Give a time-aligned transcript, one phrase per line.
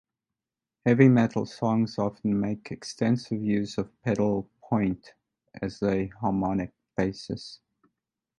[0.83, 5.13] Heavy metal songs often make extensive use of pedal point
[5.61, 7.59] as a harmonic basis.